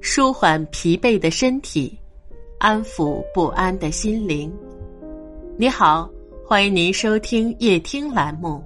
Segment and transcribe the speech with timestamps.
[0.00, 1.98] 舒缓疲惫的身体，
[2.58, 4.52] 安抚不安的心灵。
[5.56, 6.08] 你好，
[6.44, 8.62] 欢迎您收听夜听栏目，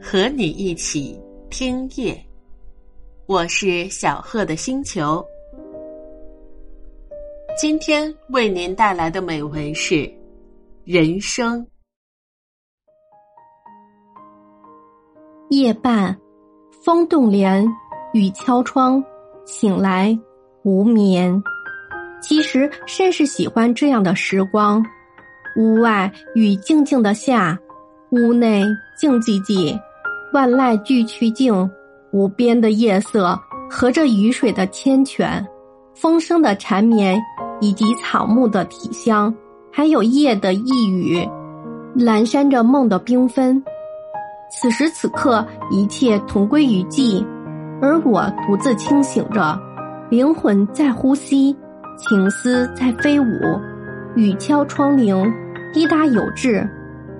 [0.00, 1.18] 和你一起
[1.50, 2.20] 听夜。
[3.26, 5.24] 我是小贺的星球。
[7.56, 9.94] 今天为您带来的美文是
[10.84, 11.64] 《人生》。
[15.50, 16.18] 夜半，
[16.84, 17.66] 风动帘，
[18.14, 19.04] 雨敲窗，
[19.44, 20.18] 醒来
[20.62, 21.42] 无眠。
[22.20, 24.84] 其实甚是喜欢这样的时光。
[25.56, 27.58] 屋外雨静静的下，
[28.10, 28.64] 屋内
[28.96, 29.78] 静寂寂，
[30.32, 31.70] 万籁俱去静，
[32.12, 33.38] 无边的夜色
[33.70, 35.44] 和着雨水的缱绻，
[35.94, 37.20] 风声的缠绵，
[37.60, 39.34] 以及草木的体香，
[39.70, 41.28] 还有夜的呓语，
[41.96, 43.62] 阑珊着梦的缤纷。
[44.50, 47.26] 此时此刻，一切同归于尽，
[47.82, 49.60] 而我独自清醒着，
[50.08, 51.54] 灵魂在呼吸，
[51.98, 53.24] 情思在飞舞。
[54.14, 55.28] 雨敲窗棂，
[55.74, 56.64] 滴答有致，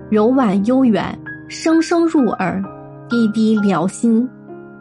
[0.08, 2.62] 柔婉悠远，声声入耳，
[3.08, 4.28] 滴滴撩心。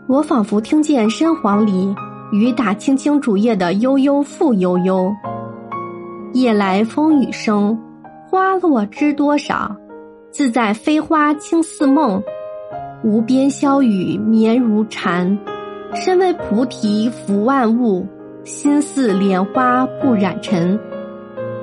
[0.08, 1.96] 我仿佛听见深黄里
[2.32, 5.12] 雨打青青竹叶的悠悠复悠悠。
[6.34, 7.76] 夜来风雨声，
[8.30, 9.76] 花落知多少？
[10.30, 12.22] 自在飞花轻似梦。
[13.04, 15.36] 无边霄雨绵如蝉，
[15.94, 18.06] 身为菩提福万物，
[18.44, 20.80] 心似莲花不染尘。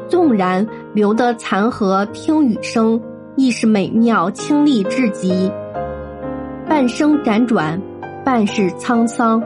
[0.07, 3.01] 纵然留得残荷听雨声，
[3.37, 5.51] 亦是美妙清丽至极。
[6.67, 7.81] 半生辗转，
[8.25, 9.43] 半世沧桑，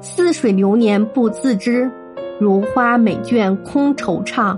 [0.00, 1.90] 似水流年不自知，
[2.38, 4.56] 如花美眷空惆怅。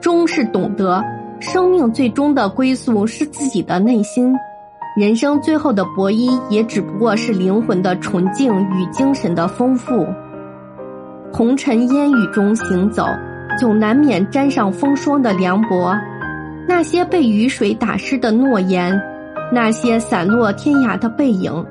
[0.00, 1.04] 终是懂得，
[1.40, 4.34] 生命最终的归宿是自己的内心。
[5.00, 10.06] 人生最后的博弈，也只不过是灵魂的纯净与精神的丰富。
[11.32, 13.06] 红尘烟雨中行走，
[13.58, 15.96] 总难免沾上风霜的凉薄。
[16.68, 18.92] 那些被雨水打湿的诺言，
[19.50, 21.64] 那些散落天涯的背影，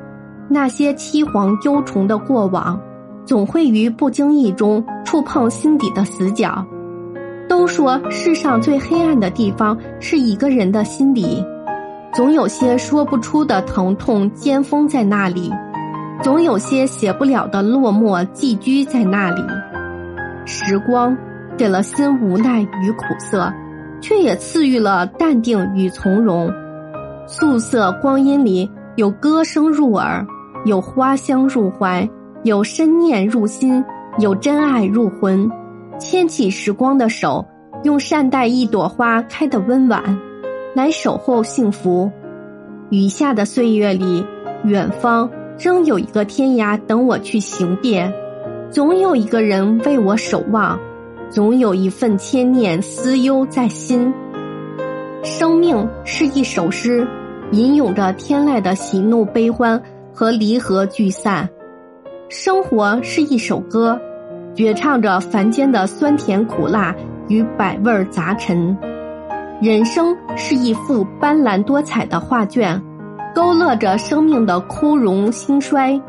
[0.48, 2.82] 那些凄惶忧愁的过往，
[3.26, 6.66] 总会于不经意中触碰心底的死角。
[7.48, 11.46] 都说世上最黑暗的地方，是一个人的心里。
[12.14, 15.52] 总有些说不出的疼痛尖锋在那里，
[16.24, 19.42] 总有些写不了的落寞寄居在那里。
[20.46, 21.16] 时光
[21.56, 23.53] 给了心无奈与苦涩，
[24.02, 26.52] 却也赐予了淡定与从容。
[27.28, 30.26] 素色光阴里有歌声入耳，
[30.66, 32.09] 有花香入怀，
[32.44, 33.86] 有深念入心，
[34.18, 35.47] 有真爱入魂。
[36.00, 37.46] 牵起时光的手，
[37.84, 40.02] 用善待一朵花开的温婉。
[40.75, 42.12] 来守候幸福，
[42.90, 44.24] 余下的岁月里，
[44.63, 48.13] 远方仍有一个天涯等我去行遍，
[48.69, 50.79] 总有一个人为我守望，
[51.29, 54.13] 总有一份牵念思忧在心。
[55.24, 57.06] 生命是一首诗，
[57.52, 59.81] 吟咏着天籁的喜怒悲欢
[60.13, 61.47] 和离合聚散；
[62.29, 64.00] 生活是一首歌，
[64.53, 66.96] 绝唱着凡间的酸甜苦辣
[67.28, 68.78] 与百味杂陈。
[69.62, 72.81] 人生是一幅斑斓多彩的画卷，
[73.36, 76.02] 勾勒着生命的枯荣兴衰，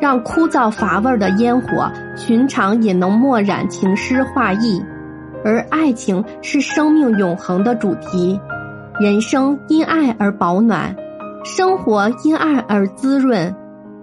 [0.00, 4.82] 让枯燥乏味的烟火，寻常也能墨染情诗画意。
[5.44, 8.40] 而爱情是生命永恒的主题，
[8.98, 10.96] 人生因爱而保暖，
[11.44, 13.54] 生活因爱而滋润，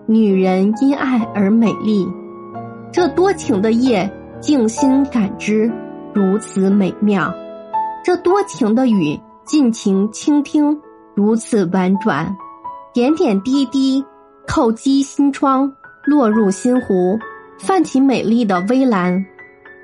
[0.05, 2.07] 女人因爱而美丽。
[2.91, 4.07] 这多情的夜，
[4.39, 5.71] 静心感知，
[6.13, 7.33] 如此美妙。
[8.03, 10.77] 这多情的雨，尽情倾听，
[11.15, 12.35] 如此婉转，
[12.93, 14.03] 点点滴滴
[14.45, 15.71] 叩击心窗，
[16.05, 17.17] 落入心湖，
[17.57, 19.25] 泛起美丽的微澜。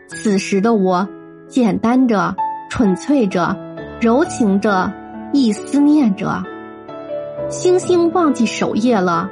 [0.10, 1.08] 此时的我，
[1.48, 2.36] 简单着，
[2.70, 3.56] 纯粹着，
[4.02, 4.92] 柔情着，
[5.32, 6.44] 亦思念着。
[7.48, 9.32] 星星忘记守夜了，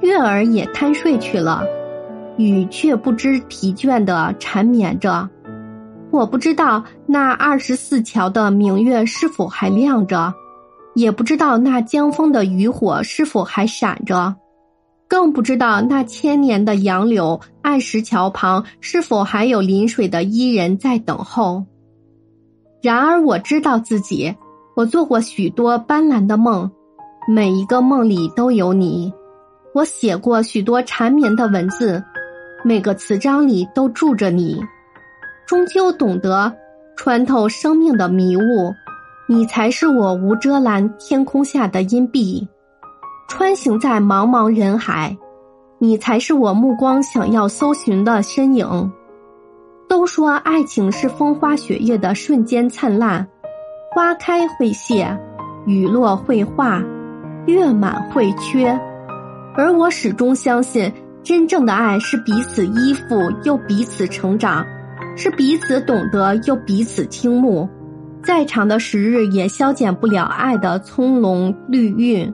[0.00, 1.62] 月儿也贪睡去了，
[2.36, 5.26] 雨却不知疲倦的缠绵着。
[6.10, 10.32] 我不知道那二十四桥的明月是否还亮着，
[10.94, 14.34] 也不知道那江风的渔火是否还闪着，
[15.06, 21.64] 更不知道那千年的杨柳岸石桥旁是否还有临水的伊人在等候。
[22.82, 24.34] 然而我知道自己，
[24.74, 26.70] 我做过许多斑斓的梦，
[27.28, 29.12] 每一个梦里都有你；
[29.74, 32.02] 我写过许多缠绵的文字，
[32.64, 34.58] 每个词章里都住着你。
[35.48, 36.54] 终究懂得
[36.94, 38.74] 穿透生命的迷雾，
[39.26, 42.46] 你才是我无遮拦天空下的阴蔽。
[43.28, 45.16] 穿行在茫茫人海，
[45.78, 48.92] 你才是我目光想要搜寻的身影。
[49.88, 53.26] 都说爱情是风花雪月的瞬间灿烂，
[53.94, 55.18] 花开会谢，
[55.64, 56.82] 雨落会化，
[57.46, 58.78] 月满会缺，
[59.56, 60.92] 而我始终相信，
[61.22, 64.62] 真正的爱是彼此依附又彼此成长，
[65.18, 67.68] 是彼此懂得又彼此倾慕。
[68.22, 72.32] 再长的时日也消减不了爱的葱茏绿韵。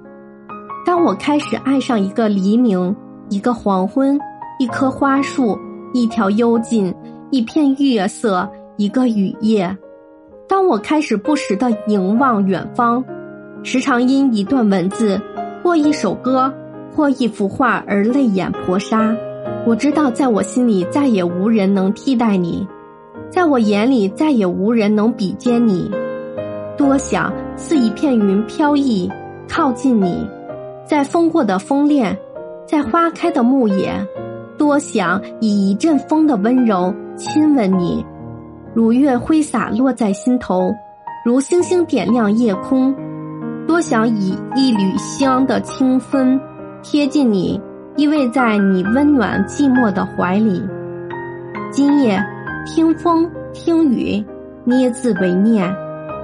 [0.85, 2.95] 当我开始爱上一个黎明，
[3.31, 4.21] 一个黄昏，
[4.59, 5.59] 一棵花树，
[5.95, 6.95] 一条幽径，
[7.31, 8.47] 一片月色，
[8.77, 9.75] 一个雨夜。
[10.47, 13.03] 当我开始不时的凝望远方，
[13.63, 15.19] 时常因一段文字，
[15.63, 16.53] 或一首歌，
[16.95, 18.99] 或一幅画而泪眼婆娑。
[19.67, 22.67] 我知道，在我心里再也无人能替代你。
[23.35, 25.91] 在我眼里，再也无人能比肩你。
[26.77, 29.11] 多想似一片云飘逸，
[29.49, 30.25] 靠近你，
[30.87, 32.17] 在风过的枫恋，
[32.65, 33.93] 在花开的牧野。
[34.57, 38.07] 多想以一阵风的温柔亲吻你，
[38.73, 40.73] 如月挥洒落在心头，
[41.27, 42.95] 如星星点亮夜空。
[43.67, 46.41] 多想以一缕香的清风
[46.85, 47.61] 贴近你，
[47.97, 50.63] 依偎在你温暖寂寞的怀里。
[51.73, 52.25] 今夜。
[52.65, 54.25] 听风，听雨，
[54.65, 55.75] 捏字为念，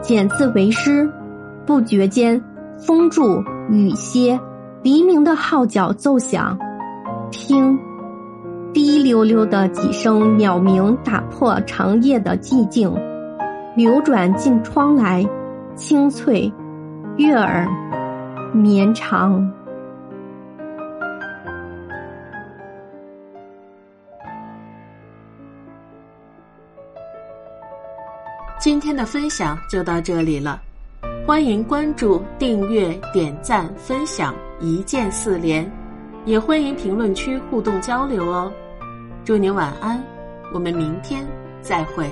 [0.01, 1.09] 剪字为诗，
[1.67, 2.43] 不觉间，
[2.79, 4.41] 风住雨歇，
[4.83, 6.59] 黎明的号角奏响。
[7.31, 7.79] 听，
[8.73, 12.91] 滴溜溜的几声鸟鸣打破长夜的寂静，
[13.77, 15.25] 流转进窗来，
[15.75, 16.51] 清脆，
[17.17, 17.69] 悦耳，
[18.55, 19.53] 绵长。
[28.61, 30.61] 今天的分享就到这里了，
[31.27, 35.67] 欢迎关注、订阅、点赞、分享，一键四连，
[36.27, 38.53] 也欢迎评论区互动交流哦。
[39.25, 40.05] 祝您晚安，
[40.53, 41.27] 我们明天
[41.63, 42.07] 再会。